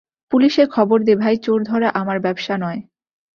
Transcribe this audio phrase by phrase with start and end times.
[0.31, 2.79] পুলিসে খবর দে ভাই, চোর ধরা আমার ব্যাবসা নয়।